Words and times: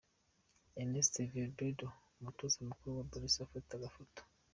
Ernesto 0.81 1.19
Valverde 1.31 1.85
umutoza 2.19 2.57
mukuru 2.69 2.89
wa 2.97 3.07
Barca 3.09 3.39
afata 3.45 3.71
agafoto. 3.75 4.19